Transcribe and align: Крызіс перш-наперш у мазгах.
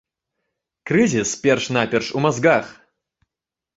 Крызіс 0.91 1.35
перш-наперш 1.45 2.11
у 2.21 2.25
мазгах. 2.27 2.75